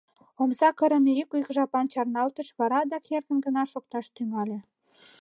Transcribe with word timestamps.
Омса 0.41 0.69
кырыме 0.77 1.11
йӱк 1.17 1.31
ик 1.39 1.47
жаплан 1.55 1.85
чарналтыш, 1.93 2.47
вара 2.59 2.77
адак 2.83 3.05
эркын 3.15 3.37
гына 3.45 3.63
шокташ 3.71 4.05
тӱҥале. 4.15 4.59